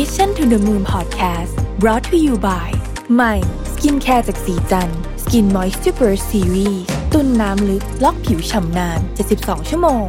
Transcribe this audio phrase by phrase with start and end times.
[0.00, 2.68] Mission to the Moon Podcast brought to you by
[3.14, 3.34] ใหม่
[3.72, 4.90] skincare จากศรีจัน
[5.22, 6.82] ทร์ Skin Moisture Burst Series
[7.12, 9.00] ตุนน้ำลึก ล็อกผิวฉ่ำนาน
[9.34, 10.04] 72 ชั่วโมง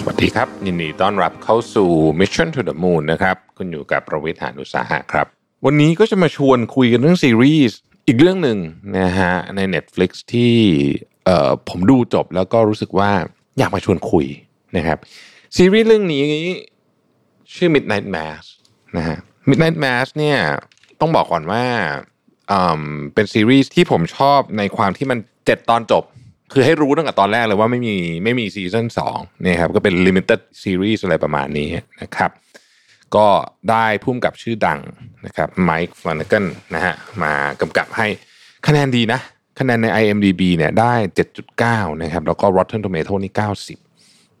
[0.00, 5.26] สวัสดีครับ ยินดีต้อนรับเข้าสู่ Mission to the Moon นะครับ คุณอยู่กับรวิศ หาญอุตสาหะครับ
[5.66, 8.58] วันนี้ก็จะมาชวนคุยกันเรื่องซีรีส์อีกเรื่องหนึ่ง
[8.98, 10.54] นะฮะใน Netflix ที่
[11.24, 11.36] เอ่
[11.68, 13.10] ผมดูจบแล้วก็รู้สึกว่า
[13.58, 14.26] อยากมาชวนคุย
[14.76, 14.98] นะครับ
[15.56, 16.24] ซีรีส์เรื่องนี้
[17.54, 18.42] ชื่อ Midnight Mass
[18.96, 20.38] นะฮะ Midnight Mass เนี่ย
[21.00, 21.64] ต้องบอกก่อนว่า
[22.50, 22.82] อืม
[23.14, 26.04] เป็นซีรีส์ที่ผมชอบในความที่มันเจ็ดตอนจบ
[26.52, 31.68] คือให้รู้ตั้งแต่ตอนแรกเลยว่าไม่มีไม่มีซีซั่นสองเนี่ยครับก็เป็น limited series อะไรประมาณนี้
[32.02, 32.30] นะครับ
[33.16, 33.26] ก็
[33.70, 34.80] ได้พุ่มกับชื่อดัง
[35.26, 36.44] นะครับไมค์ฟลานเกน
[36.74, 38.06] นะฮะมากำกับให้
[38.66, 39.20] คะแนนดีนะ
[39.58, 40.94] คะแนนใน IMDb เนี่ยได้
[41.46, 43.32] 7.9 นะครับ แล้วก็ Rotten Tomato นี่
[43.66, 43.89] 90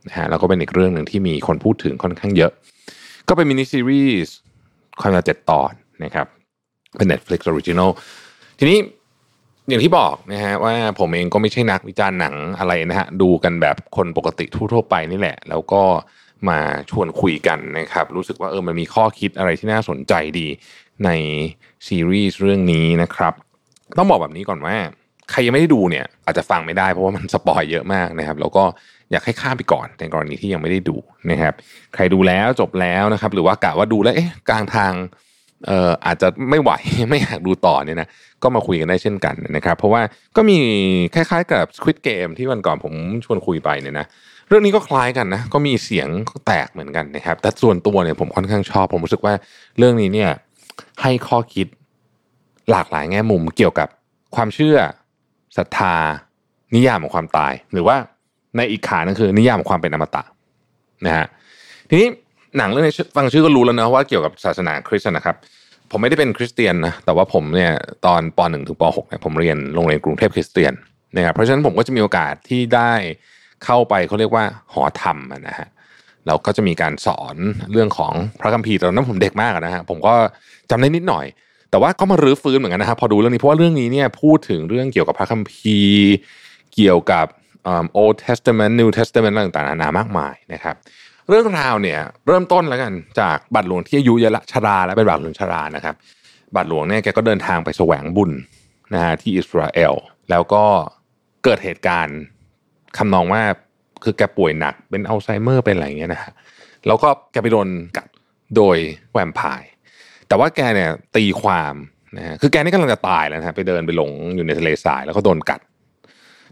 [0.08, 2.52] นะฮะแล้วก็เป็นอีกเรื่องหนึ่งที่มีคนพูดถึงค่อนข้างเยอะ
[3.28, 4.34] ก็เป็นมินิซีรีส์
[5.00, 5.72] ความยาว7ตอน
[6.04, 6.26] นะครับ
[6.96, 7.90] เป็น Netflix Original
[8.58, 8.78] ทีนี้
[9.68, 15.82] อย่างที่บอกนะฮะว่าผมเองก็ไม่ใช่นักวิจารณ์หนังอะไรนะฮะดูกันแบบคนปกติทั่วๆไปนี่แหละ แล้วก็
[16.48, 16.58] มา
[16.90, 20.46] ชวนคุยกันนะครับ รู้สึกว่าเออมันมีข้อคิดอะไรที่น่าสนใจดี
[21.04, 21.10] ใน
[21.86, 23.34] ซีรีส์เรื่องนี้นะครับ
[23.98, 24.76] ต้องบอกแบบนี้ก่อนว่า
[25.30, 28.64] ใครยังไม่ได้ดูเนี่ย อาจจะฟังไม่ได้เพราะว่ามันสปอยเยอะมากนะครับ แล้วก็
[29.12, 30.96] อยากให้ข้ามไปก่อนในกรณีที่ยังไม่ได้ดู
[31.30, 31.54] นะครับ
[31.94, 34.92] ใครดูแล้วจบแล้วนะครับ หรือว่ากะว่าดูแล้วเอ๊ะกลางทาง
[35.66, 36.70] เอ่ออาจจะไม่ไหว
[37.10, 38.08] ไม่อยากดูต่อเนี่ยนะ
[38.42, 40.02] ก็มาคุยกันได้เช่นกันนะครับ เพราะว่า
[40.36, 40.56] ก็มี
[41.14, 42.92] คล้ายๆกับ Squid Game ที่วันก่อนผม
[43.24, 44.06] ชวนคุยไปเนี่ยนะ
[44.48, 46.08] เรื่องนี้ก็คล้ายกันนะก็มีเสียง
[46.46, 49.34] แตกเหมือนกันนะครับ แต่ส่วนตัวเนี่ยผมค่อนข้างชอบ ผมรู้สึกว่า
[49.78, 50.30] เรื่องนี้เนี่ย
[51.02, 51.66] ให้ข้อคิด
[52.70, 53.88] หลากหลายแง่มุมเกี่ยวกับ
[54.36, 54.76] ความเชื่อ
[55.56, 55.94] ศรัทธา
[56.74, 57.96] นิยามของความตาย หรือว่า
[58.56, 60.22] ในอีกขานึงคือ นิยามของความเป็นอมตะ
[61.06, 61.26] นะฮะ
[61.90, 62.08] ทีนี้
[62.58, 65.36] หนังเรื่องนี้ฟังชื่อก็รู้แล้วนะว่าเกี่ยวกับศาสนาคริสต์นะครับ
[65.90, 67.72] ผมไม่ได้เป็นคริสเตียนนะแต่ว่าผมเนี่ย
[68.06, 70.72] ตอนป .1 ถึงป .6 เนี่ยผมเรียนโรงเรียนกรุงเทพคริสเตียน
[71.16, 72.92] นะครับเพราะฉะนั้นผมก็จะมีโอกาสที่ได้
[73.64, 75.68] เข้าไปเขาเรียกว่าหอธรรมอะนะฮะ
[76.26, 77.36] เราก็จะมีการสอน
[77.72, 80.14] เรื่องของพระคัมภีร์ตอนนั้นผมเด็กมากนะฮะผมก็
[80.70, 81.26] จำได้นิดหน่อย
[81.70, 86.10] แต่ว่าก็มารื้อฟื้นเหมือนกันนะครับพอดูเรื่องนี้เพราะว่าเรื่องนี้เนี่ยพูดถึงเรื่องเกี่ยวกับพระคัมภีร์
[86.74, 87.26] เกี่ยวกับ
[87.66, 90.76] อ่า Old Testament New Testament อะไรต่างๆนานามากมายนะครับ
[91.28, 95.94] เรื่องราวเนี่ยเริ่มต้นแล้วกันจากบาทหลวงที่อายุเยอะละชราและเป็นบาทหลวงชรานะครับ
[96.54, 98.30] บาทหลวงเนี่ยแกก็เดินทางไปแสวงบุญ
[98.94, 99.94] นะฮะที่อิสราเอล
[100.30, 100.64] แล้วก็
[101.44, 102.18] เกิดเหตุการณ์
[102.96, 103.42] คำนองว่า
[104.04, 106.32] คือแกป่วยหนักเป็นอัลไซเมอร์เป็นอะไรเงี้ยนะฮะ
[106.86, 108.08] แล้วก็แกไปโดนกัด
[108.56, 108.76] โดย
[109.12, 109.70] แวมไพร์
[110.28, 111.74] แต่ว่าแกเนี่ยตีความ
[112.16, 115.60] นะฮะคือแกนี่กำลังจะตายแล้วนะฮะไปเดินไปหลงอยู่ในทะเลทรายแล้วก็โดนกัด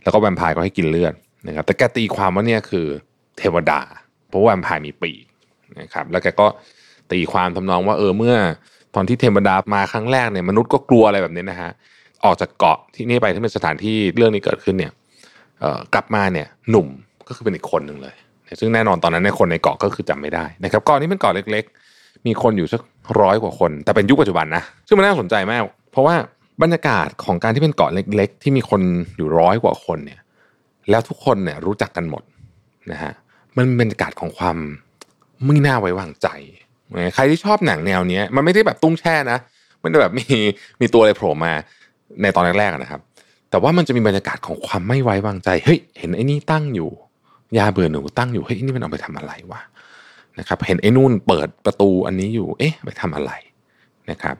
[0.02, 1.14] แล้วก็แวมไพร์ก็ให้กินเลือด
[1.48, 2.86] นะครับแต่แกตีความว่าเนี่ยคือ
[3.38, 3.80] เทวดา
[4.28, 5.24] เพราะว่าแวมไพร์มีปีก
[5.80, 6.46] นะครับแล้วแกก็
[7.12, 8.36] ตีความทำนองว่าเออเมื่อ
[8.94, 11.70] ตอนที่เทวดามาครั้งแรกเนี่ยมนุษย์ก็กลัวอะไรแบบนี้นะฮะ
[12.24, 14.92] ออกจากเกาะที่นี่ไปที่เป็นสถานที่เรื่องนี้เกิดขึ้นเนี่ย
[15.94, 16.88] กลับมาเนี่ยหนุ่ม
[17.28, 18.16] ก็คือเป็นอีกคนหนึ่งเลย
[18.60, 22.80] ซึ่งแน่นอนตอนนั้นในคนในเกาะก็คือจำไม่ได้นะครับเกาะนี้เป็นเกาะเล็ก ๆ มีคนอยู่สัก
[23.20, 26.14] ร้อยกว่าคน แต่เป็นยุคปัจจุบันนะซึ่งมันน่าสนใจมาก เพราะว่า
[26.62, 28.80] บรรยากาศของการที่เป็นเกาะเล็ก ๆ ที่มีคน
[29.16, 30.20] อยู่ร้อยกว่าคนเนี่ย
[30.90, 32.22] แล้วทุกคนเนี่ยรู้จักกันหมด
[32.92, 33.12] นะฮะ
[33.56, 34.56] มันเป็นบรรยากาศของความ
[35.46, 36.28] ไม่น่าไว้วางใจ
[37.14, 39.38] ใครที่ชอบหนังแนวเนี้ย มันไม่ได้แบบตุ้งแช่นะ
[39.82, 40.26] ม่ได้แบบมี
[40.80, 41.52] มีตัวอะไรโผล่มา
[42.22, 43.00] ในตอนแรกๆนะครับ
[43.50, 46.90] แต่ว่ามันจะมีบรรยากาศของความไม่ไว้วางใจเฮ้ยเห็นไอ้นี่ตั้งอยู่
[47.58, 49.60] ยาเบื่อหนูตั้งอยู่เฮ้ยนี่มันเอาไปทำอะไรวะ
[50.38, 53.32] นะครับ เห็นไอ้นู่นเปิดประตูอันนี้อยู่ เอ๊ะ ไปทำอะไร
[54.10, 54.36] นะครับ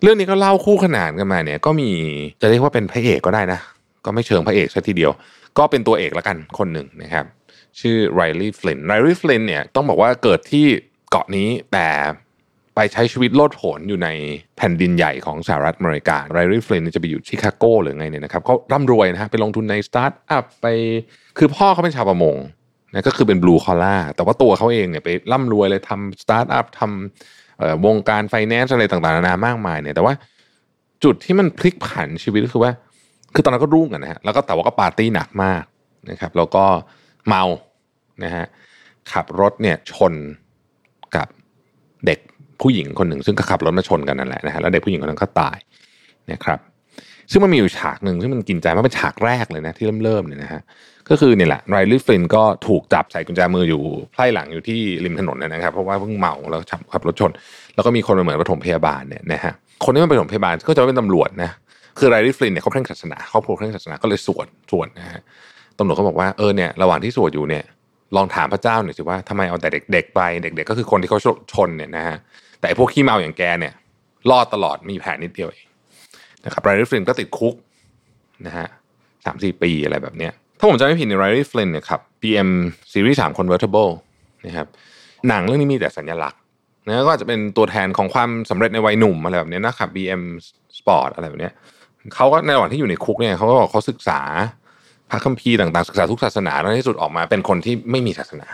[0.00, 1.90] เรื่องนี้ก็เล่าคู่ขนานกันมาเนี่ย ก็มี
[2.42, 3.60] จะเรียกว่าเป็นพระเอกก็ได้นะ
[4.04, 5.12] ก็ไม่เชิงพระเอกซะทีเดียว
[5.58, 7.26] ก็เป็นตัวเอกละกันคนหนึ่งนะครับ
[7.80, 10.66] ชื่อไรลี่ฟลินไรลี่ฟลินเนี่ยต้องบอกว่าเกิดที่
[11.10, 11.88] เกาะนี้แต่
[12.74, 14.08] ไปใช้ชีวิตโลดโผนอยู่ใน
[14.56, 20.66] แผ่นดินใหญ่ของสหรัฐอเมริกาไรลี่ฟลินจะไปอยู่ชิคาโกหรือไงเนี่ยนะครับเขาร่ำรวยนะฮะไปลงทุนในสตาร์ทอัพไป
[21.38, 22.36] คือพ่อเขาเป็นชาวประมง
[22.94, 27.41] นะก็คือเป็น blue collar แต่ว่าตัวเขาเองเนี่ยไปร่ำรวยเลยทำสตาร์ทอัพทำ
[27.86, 30.14] วงการไฟแนนซ์อะไรต่างๆนานามากมายเนี่ยแต่ว่า
[31.04, 32.72] จุดที่มันพลิกผันชีวิตก็คือว่า
[33.34, 35.62] คือตอนนั้นก็รุ่งกันนะฮะแล้วก็แต่ว่าก็ปาร์ตี้หนักมาก
[36.10, 36.64] นะครับ แล้วก็
[37.26, 37.44] เมา
[38.24, 38.44] นะฮะ
[39.12, 40.14] ขับรถเนี่ยชน
[41.16, 41.28] กับ
[42.06, 42.18] เด็ก
[42.60, 45.58] ผู้หญิงคนหนึ่ง ซึ่งก็ขับรถมาชนกันนั่นแหละนะฮะแล้วเด็กผู้หญิงคนนั้นก็ตาย
[46.32, 46.58] นะครับ
[47.30, 50.62] ซึ่งมันมีอยู่ฉากหนึ่งซึ่งมันกินใจมากเป็นฉากแรกเลยนะที่เริ่มเริ่มเนี่ยนะฮะ
[51.10, 53.82] ก็คือเนี่ยแหละไรลี่ฟลินก็ถูกจับใส่กุญแจมืออยู่
[54.12, 56.60] ไพ่หลังอยู่ที่ริมถนนเนยนะครับ เพราะว่าเพิ่งเมาแล้ว
[56.92, 57.30] ขับรถชน
[57.74, 59.52] แล้วก็มีคนมาเหมือนปฐมพยาบาลเนี่ยนะฮะ
[59.84, 61.50] คนที่มันปฐมพยาบาลก็จะเป็นตำรวจนะ
[61.98, 65.20] คือไรลี่ฟลินเนี่ยเขาเคร่งศาสนาครอบครัวเคร่งศาสนาก็เลยสวดสวดนะฮะ
[65.78, 67.64] ตำรวจก็บอกว่าเออเนี่ยระหว่างที่สวดอยู่เนี่ย
[68.16, 71.18] ลองถามพระเจ้าหน่อยสิว่าทำไมเอาแต่เด็ก ๆ ไปเด็ก ๆ ก็คือคนที่เขา
[71.52, 72.16] ชนเนี่ยนะฮะ
[72.60, 73.74] แต่พวกขี้เมาอย่างแกเนี่ย
[74.30, 75.66] รอดตลอดมีแผลนิดเดียวเอง
[76.44, 77.54] นะครับไรลี่ฟลินก็ติดคุก
[78.46, 78.66] นะฮะ
[79.24, 82.50] สามสี่ปีอะไรแบบเนี้ย ถ้าผมจำไม่ผิดในไรลี่ฟลินเนี่ยครับ BM
[82.92, 83.90] Series 3 Convertible
[84.46, 84.66] นะครับ
[85.28, 86.40] หนังเรื่องนี้มีแต่สัญลักษณ์
[86.86, 90.22] นะก็จะเป็นตัวแทนของความสำเร็จในวัยหนุ่มอะไรแบบนี้นะครับ BM
[90.78, 91.50] Sport อะไรแบบนี้
[92.14, 94.20] เขาก็ในระหว่างที่อยู่ในคุกเนี่ยเขาก็บอกเขาศึกษา
[95.10, 98.46] พระคัมภีร์ต่างๆศึกษาทุกศาสนาแล้วในที่สุดออกมาเป็นคนที่ไม่มีศาสนา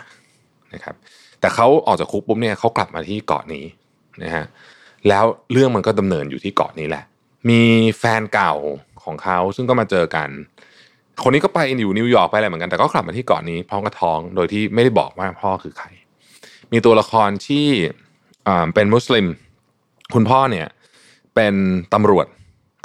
[0.73, 0.95] นะครับ
[1.39, 3.65] แต่เขาออกจากคุกปุ๊บเนี่ยเขากลับมาที่เกาะนี้
[4.23, 4.45] นะฮะ
[5.07, 7.03] แล้วเรื่องมันก็ดำเนินอยู่ที่เกาะนี้แหละ
[7.49, 7.61] มี
[7.99, 8.53] แฟนเก่า
[9.03, 10.29] ของเขาซึ่งก็มาเจอกัน
[11.23, 15.87] คนนี้ก็ไปอยู่นิวยอร์กไปอะไรเหมือนกันแต่ก็กลับมาที่เกาะนี้พร้อมกับท้องโดยที่ไม่ได้บอกว่าพ่อคือใคร
[16.71, 17.67] มีตัวละครที่
[18.73, 19.25] เป็นมุสลิม
[20.13, 20.67] คุณพ่อเนี่ย
[21.35, 21.53] เป็น
[21.93, 22.27] ตำรวจ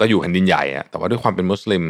[0.01, 1.85] ก็อยู่แผ่นดินใหญ่อะแต่ว่าด้วยความเป็นมุสลิม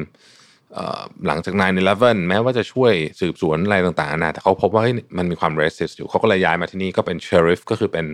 [1.26, 1.55] หลังจาก
[1.91, 4.82] 9-11แม้ว่าจะช่วยสืบสวนอะไรต่างๆนะแต่เขาพบว่า
[5.19, 8.06] มันมีความ racist อยู่เขาก็เลยย้ายมาที่นี่ก็เป็น sheriff ก็คือเป็น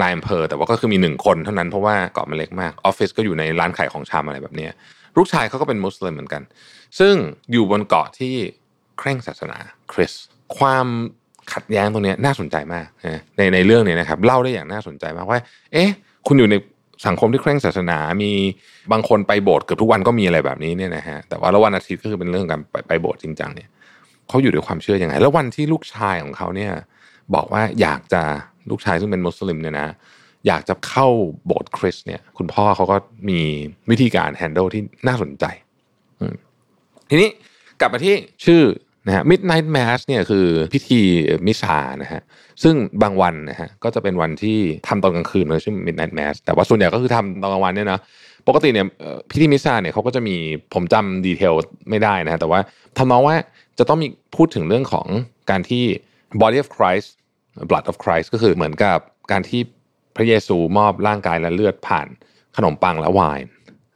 [0.00, 4.68] นายอำเภอแต่ว่าก็คือมีหนึ่งคนเท่านั้นเพราะว่าเกาะมันเล็กมากออฟฟิศก็อยู่ในร้านขายของชำอะไรแบบนี้
[5.16, 6.42] ลูกชายเขาก็เป็นมุสลิมเหมือนกัน
[6.98, 7.14] ซึ่ง
[7.52, 8.34] อยู่บนเกาะที่
[8.98, 9.58] เคร่งศาสนา
[9.92, 10.12] คริส
[10.58, 10.86] ความ
[11.52, 12.86] ขัดแย้งตรงนี้น่าสนใจมาก
[13.36, 15.38] ในในเรื่องนี้นะครับเล่าได้อย่างน่าสนใจมากว่า
[15.72, 15.90] เอ๊ะ
[16.26, 16.54] คุณอยู่ใน
[17.06, 18.32] สังคมที่เคร่งศาสนา มี
[18.92, 23.68] บางคนไปโบสถ์เกือบทุกวันก็มีอะไรแบบนี้เนี่ยนะฮะแต่ว่าแล้ววันอาทิตย์ก็คือเป็นเรื่องการไปไปโบสถ์จริงจังเนี่ย
[24.28, 26.72] เขาอยู่ด้วยความเชื่ออยังไง แล้ววันที่ลูกชายของเขาเนี่ย
[27.34, 28.22] บอกว่าอยากจะ
[28.70, 29.88] ลูกชายซึ่งเป็นมุสลิมเนี่ยนะ
[30.46, 31.08] อยากจะเข้า
[31.46, 32.96] โบสถ์คริสเนี่ยคุณพ่อเขาก็
[33.28, 33.40] มี
[33.90, 35.44] วิธีการแฮนด์ลที่น่าสนใจ
[37.10, 37.28] ทีนี้
[37.80, 38.14] กลับมาที่
[38.44, 38.62] ชื่อ
[39.06, 41.00] นะฮะ Midnight Mass เนี่ยคือพิธี
[41.46, 42.22] มิสานะฮะ
[42.62, 44.58] ซึ่งบางวันนะฮะก็จะเป็นวันที่
[44.88, 48.00] ทำตอนกลางคืนเลยชื่อ Midnight Mass แต่ว่าส่วนใหญ่ก็คือทำตอนกลางวันเนี่ยนะ
[48.48, 48.86] ปกติเนี่ย
[49.30, 50.36] พิธีมิสาเนี่ยเขาก็จะมี
[50.74, 51.54] ผมจำดีเทล
[51.90, 52.60] ไม่ได้นะแต่ว่า
[52.98, 53.36] ทำนองว่า
[53.78, 55.06] จะต้องมีพูดถึงเรื่องของ
[55.50, 55.84] การที่
[56.42, 57.08] body of Christ
[57.68, 58.98] blood of Christ ก็คือเหมือนกับ
[59.32, 59.60] การที่
[60.16, 62.06] พระเยซูมอบร่างกายและเลือดผ่าน
[62.56, 63.44] ขนมปังและไวน์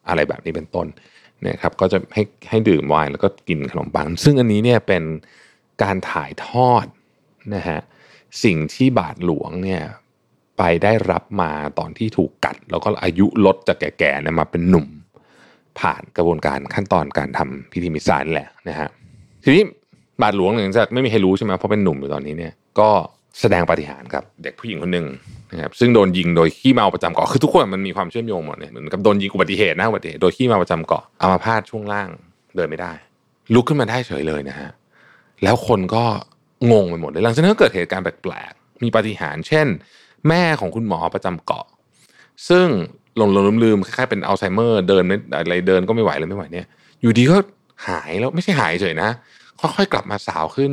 [0.08, 0.86] อะไรแบบนี้เป็นต้น
[1.46, 5.02] นะครับก็จะให้ให้ดื่มไวน์แล้วก็กินขนมปัง ซึ่งอันนี้เนี่ยเป็น
[5.82, 6.86] การถ่ายทอด
[7.54, 7.80] นะฮะ
[8.44, 9.82] สิ่งที่บาทหลวงเนี่ย
[10.58, 14.86] ไปได้รับมาตอนที่ถูกกัด แล้วก็อายุลดจากแก่ๆเนี่ยมาเป็นหนุ่ม
[15.80, 18.88] ผ่านกระบวนการขั้นตอนการทำพิธีมิสซานแหละนะฮะ
[19.44, 19.62] ทีนี้
[20.22, 22.88] บาทหลวงหลังจากไม่มีใครรู้ใช่ไหมเพราะเป็นหนุ่มอยู่ตอนนี้เนี่ยก็
[23.40, 25.06] แสดงปฏิหารครับ เด็กผู้หญิงคนหนึ่ง
[25.50, 32.08] นะครับซึ่งโดนยิงโดยขี้เมาประจำเกาะคือทุกคนมันมีความเชื่อมโยงหมดเนี่ยเหมือนกับโดนยิงอุบัติเหตุนะอุบัติเหตุโดยขี้เมาประจำเกาะอามาพาตช่วงล่าง
[32.56, 32.92] เดินไม่ได้
[33.54, 34.70] ลุกขึ้นมาได้เฉยเลยนะฮะ
[35.42, 36.04] แล้วคนก็
[36.72, 39.66] งงไปหมดเลยหลังจากนั้นเกิดเหตุการณ์แปลกๆมีปฏิหารเช่น
[40.28, 41.66] แม่ของคุณหมอประจำเกาะ
[42.48, 42.66] ซึ่ง
[43.16, 46.66] หลงลืมลืมคล้ายๆเป็นอัลไซเมอร์เดินไม่อะไรเดินก็ไม่ไหวเลยไม่ไหวเนี่ย
[47.02, 47.36] อยู่ดีก็
[47.88, 49.10] หายแล้วไม่ใช่หายเฉยนะ
[49.60, 50.72] ค่อยๆกลับมาสาวขึ้น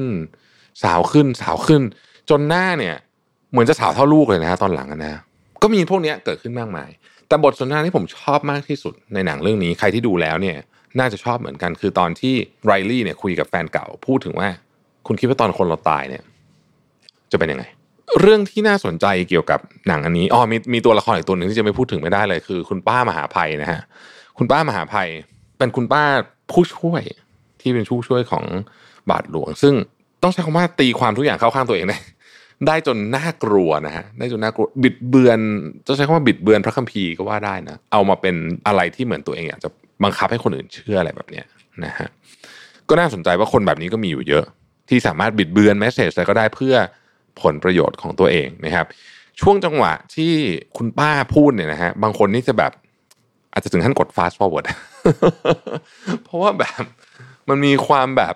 [0.83, 1.81] สาวขึ้นสาวขึ้น
[2.29, 2.95] จนหน้าเนี่ย
[3.51, 5.19] เหมือนจะสาวเท่าลูกเลยนะฮะตอนหลังนะ
[5.61, 6.89] ก็มีพวกนี้เกิดขึ้นมากมาย
[7.27, 10.57] แต่บทสนทนาที่ผมชอบมากที่สุดในหนังเรื่องนี้ใครที่ดูแล้วเนี่ย
[10.99, 12.33] น่าจะชอบเหมือนกันคือตอนที่
[12.65, 14.49] ไรลี่เนี่ยคุยกับแฟนเก่าพูดถึงว่า
[15.07, 16.23] คุณคิดว่าตอนคนเราตายเนี่ย
[17.31, 17.65] จะเป็นยังไง
[18.21, 23.81] เรื่องที่น่าสนใจเกี่ยวกับหนังอันนี้อ๋อมีมีตัวละครอีกตัวหนึ่งที่จะไม่พูดถึงไม่ได้เลย คือ คุณป้ามหาภัยนะฮะ
[24.37, 25.09] คุณป้ามหาภัย
[25.57, 26.03] เป็นคุณป้า
[26.51, 27.01] ผู้ช่วย
[27.61, 28.45] ที่เป็นผู้ช่วยของ
[29.09, 29.73] บาทหลวง ซึ่ง
[30.23, 31.97] ต้องใช้คำว่าตีความทุกอย่างเข้าข้างตัวเองได้
[32.65, 35.39] ได้จนน่ากลัวนะฮะได้จนน่ากลัวบิดเบือน
[35.85, 38.35] จะใช้คำว่าบิดเบือนพระคัมภีร์ก็ว่าได้นะเอามาเป็น
[38.67, 39.69] อะไรที่เหมือนตัวเองอยากจะ
[40.03, 41.45] บังคับให้คนอื่นเชื่ออะไรแบบเนี้ย
[41.85, 42.07] นะฮะ
[42.89, 44.45] ก็น่าสนใจว่าคนแบบนี้ก็มีอยู่เยอะ
[44.89, 46.75] ที่สามารถบิดเบือนแมสเซจอะไรก็ได้เพื่อ
[47.41, 48.85] ผลประโยชน์ของตัวเองนะครับ
[49.41, 50.33] ช่วงจังหวะที่
[50.77, 52.71] คุณป้าพูดเนี่ยนะฮะบางคนนี่จะแบบ
[53.53, 54.65] อาจจะถึงขั้นกด fast forward
[56.23, 56.83] เพราะว่าแบบ
[57.49, 58.35] มันมีความแบบ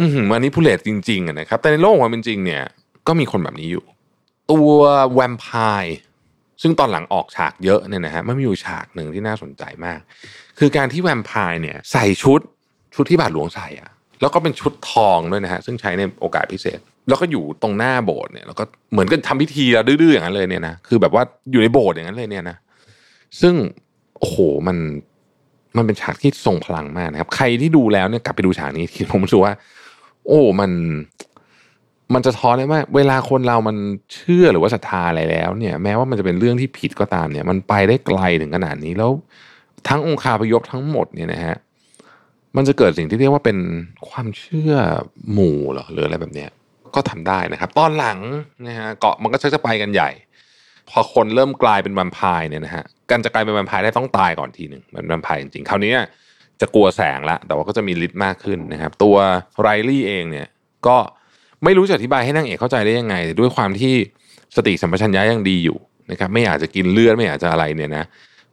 [0.00, 2.62] อืมันนี่ผู้เลตจริงๆนะครับ แต่ในโลกความเป็นจริงเนี่ย
[3.10, 3.84] ก็มีคนแบบนี้อยู่
[4.50, 4.72] ตัว
[5.14, 5.46] แวมไพ
[5.82, 5.96] ร์
[6.62, 10.00] ซึ่งตอนหลังออกฉากเยอะเนี่ยนะฮะมันมีอยู่ฉากหนึ่งที่น่าสนใจมาก
[10.58, 12.40] คือการที่แวมไพร์เนี่ยใส่ชุด
[12.94, 13.90] ชุดที่บาทหลวงใส่อะ
[14.20, 22.56] แล้วก็เป็นชุดทองด้วยนะฮะซึ่งใช้ในโอกาสพิเศษ แล้วก็อยู่ตรงหน้าโบสถ์เนี่ยแล้วก็เหมือนกับทำพิธีแล้วดื้อๆอย่างนั้นเลยเนี่ยนะคือแบบว่าอยู่ในโบสถ์อย่างนั้นเลยเนี่ยนะ
[23.40, 23.54] ซึ่ง
[24.18, 24.36] โอ้โห
[24.66, 24.76] มัน
[25.76, 29.52] มันเป็นฉากที่ทรงพลังมากนะครับ ใครที่ดูแล้วเนี่ยกลับไปดูฉากนี้ทีผมรู้สึกว่า
[30.26, 30.70] โอ้ มัน
[32.14, 33.76] มันจะท้อได้ว่าเวลาคนเรามัน
[34.14, 39.10] เชื่อหรือว่าศรัทธาอะไรแล้ว เนี่ย แม้ว่ามันจะเป็นเรื่องที่ผิดก็ตามเนี่ย มันไปได้ไกลถึงขนาดนี้แล้ว
[39.88, 41.56] ทั้งองค์คาพยพทั้งหมดเนี่ยนะฮะ
[42.56, 43.58] มันจะเกิดสิ่งที่เรียกว่าเป็น
[44.08, 44.72] ความเชื่อ
[45.32, 46.50] หมู่หรอหรืออะไรแบบเนี้ย
[46.94, 48.18] ก็ทำได้นะครับ ตอนหลัง
[48.68, 50.10] นะฮะเกาะมันก็ชักจะไปกันใหญ่
[50.90, 55.92] พอคนเริ่มกลายเป็นวัมพายเนี่ยนะฮะการจะกลายเป็นวัมพายได้ต้องตายก่อนทีหนึ่งเป็นวัมพายจริงๆคราวนี้
[56.60, 59.16] จะกลัวแสงละแต่ว่าก็จะมีฤทธิ์มากขึ้นนะครับ ตัว
[59.60, 60.48] ไรลี่เองเนี่ย
[60.86, 60.96] ก็
[61.64, 63.94] ไม่รู้จะอธิบายให้นางเอกเข้าใจได้ยังไง ด้วยความที่
[64.56, 65.78] สติสัมปชัญญะยังดีอยู่
[66.10, 68.04] นะครับไม่อยากจะกินเลือดไม่อยากจะอะไรเนี่ยนะ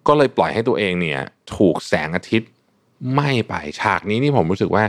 [0.07, 1.19] ก็เลยปล่อยให้ตัวเองเนี่ย
[1.55, 2.49] ถูกแสงอาทิตย์
[3.13, 4.83] ไหม้ไปฉากนี้นี่ผมรู้สึกว่า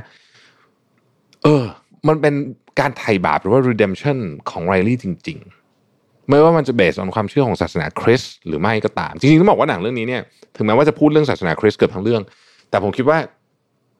[1.42, 1.64] เออ
[2.08, 2.34] มันเป็น
[2.80, 4.18] การไถ่บาปหรือว่า redemption
[4.50, 5.38] ของไรลี่จริง
[5.84, 10.22] ๆ ไม่ว่ามันจะ based on ความเชื่อของศาสนาคริสต์หรือไม่ก็ตาม จริงๆต้องบอกว่าหนังเรื่องนี้เนี่ย
[10.56, 12.22] ถึงแม้ว่าจะพูดเรื่องศาสนาคริสต์เกือบทั้งเรื่อง
[12.70, 13.18] แต่ผมคิดว่า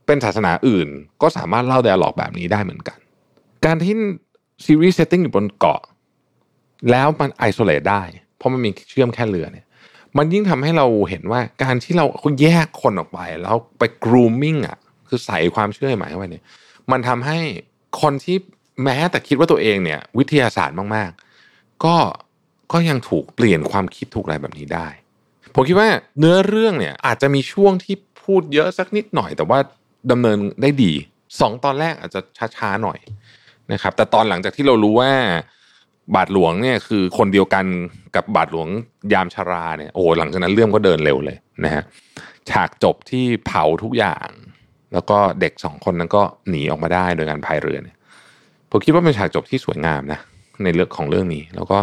[0.07, 0.89] เป็นศาสนาอื่น
[1.23, 2.99] ก็สามารถเล่า dialogue แบบนี้ได้เหมือนกัน
[3.65, 3.95] การที่
[4.65, 5.81] ซีรีส์ setting อยู่บนเกาะ
[6.91, 8.03] แล้วมันไอโซเลตได้
[8.37, 9.67] เพราะมันมีเชื่อมแค่เรือเนี่ย
[10.17, 12.07] มันยิ่งทำให้เราเห็นว่าการที่เรา
[12.43, 16.45] แยกคนออกไปแล้วไป grooming อะ คือใส่ความเชื่อใหม่เข้าไปเนี่ย
[16.91, 17.39] มันทำให้
[18.01, 18.37] คนที่
[18.85, 21.97] แม้แต่คิดว่าตัวเองเนี่ย วิทยาศาสตร์มากๆ ก็
[22.73, 24.89] ก็ยังถูกเปลี่ยนความคิดถูกอะไรแบบนี้ได้
[25.55, 25.89] ผมคิดว่า
[26.19, 29.59] เนื้อเรื่องเนี่ยอาจจะมีช่วงที่พูดเยอะสักนิดหน่อย แต่ว่า
[30.11, 30.93] ดำเนินได้ดี
[31.41, 32.21] สองตอนแรกอาจจะ
[32.57, 32.99] ช้าๆหน่อย
[33.73, 35.13] นะครับ แต่ตอนหลังจากที่เรารู้ว่า
[36.15, 37.65] บาทหลวงเนี่ยคือคนเดียวกัน
[38.17, 38.69] กับบาทหลวง
[39.13, 41.83] ยามชาราเนี่ยโอ้หลังจากนั้นเรื่องก็เดินเร็วเลยนะฮะ
[42.51, 44.29] ฉากจบที่เผาทุกอย่าง
[44.93, 47.97] แล้วก็เด็กสองคนนั้นก็หนีออกมาได้โดยการพายเรือเนี่ย
[48.71, 50.21] ผมคิดว่าเป็นฉากจบที่สวยงามนะ
[50.65, 51.79] ในเรื่องของเรื่องนี้ แล้วก็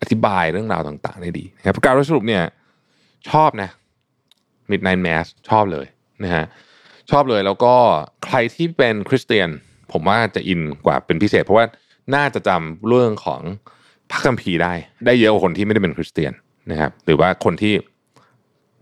[0.00, 2.42] อธิบายเรื่องราวต่างๆ ได้ดีนะครับการสรุปเนี่ย
[3.30, 3.70] ชอบนะ
[4.70, 5.86] Midnight Mass ชอบเลย
[6.24, 6.44] นะฮะ
[7.10, 7.74] ชอบเลยแล้วก็
[8.24, 9.48] ใครที่เป็นคริสเตียน
[9.92, 11.66] ผมว่าจะอินกว่าเป็นพิเศษ เพราะว่า
[12.14, 13.40] น่าจะจำเรื่องของ
[14.10, 14.72] พระคัมภีร์ได้
[15.06, 16.32] ได้เยอะกว่าคนที่ไม่ได้เป็นคริสเตียน
[16.70, 17.74] นะครับ หรือว่าคนที่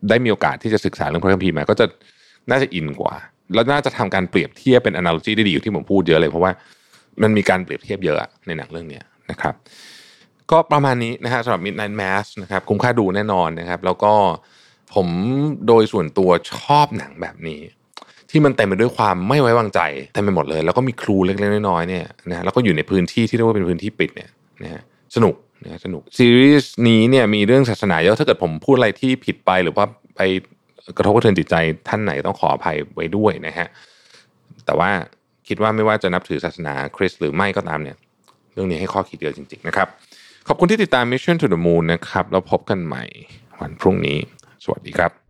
[0.09, 1.87] ได้มีโอกาสที่จะศึกษาเรื่องพระคัมภีร์มา ก็จะ
[2.51, 3.15] น่าจะอินกว่า
[3.55, 6.53] แล้วน่าจะทำการเปรียบเทียบเป็น analogy ได้ดีอยู่ที่ผมพูดเยอะเลย เพราะว่า
[7.23, 9.01] มันมีการเปรียบเทียบเยอะในหนังเรื่องนี้
[9.31, 9.55] นะครับ
[10.51, 14.15] ก็ประมาณนี้นะฮะสำหรับ Midnight Mass นะครับคุ้มค่าดูแน่นอนนะครับ แล้วก็
[14.95, 15.09] ผม
[15.67, 17.61] โดยส่วนตัวชอบหนังแบบนี้
[18.31, 19.81] ที่มันเต็มไปด้วยความไม่ไว้วางใจ
[20.15, 24.31] เต็มไปหมดเลย แล้วก็มีครูเล็กๆน้อยๆเนี่ยนะแล้วก็อยู่ในพื้นที่ที่เรียกว่าเป็นพื้นที่ปิดเนี่ย
[24.63, 24.83] นะฮะ
[25.17, 25.35] สนุก
[25.65, 29.85] นะสนุกซีรีส์นี้เนี่ยมีเรื่องศาสนาเยอะถ้าเกิดผมพูดอะไรที่ผิดไปหรือว่า
[30.17, 30.21] ไป
[30.97, 31.55] กระทบกระเทือนจิตใจ
[31.89, 33.69] ท่านไหนต้องขออภัยไว้ด้วยนะฮะ
[34.67, 34.91] แต่ว่า
[35.49, 37.97] คิดว่าไม่ว่าจะนับถือศาสนาคริสต์หรือไม่ก็ตามเนี่ย
[38.55, 39.89] เรื่องนี้ให้ข้อคิดเยอะจริง ๆ นะครับ
[40.49, 43.05] ขอบคุณที่ติดตาม Mission to the Moon นะครับแล้วพบกันใหม่
[43.61, 44.19] วันพรุ่งนี้
[44.65, 45.30] สวัสดีครับ